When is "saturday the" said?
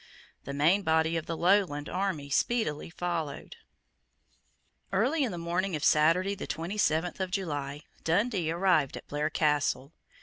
5.83-6.47